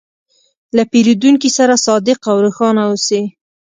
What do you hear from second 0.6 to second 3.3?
له پیرودونکي سره صادق او روښانه اوسې.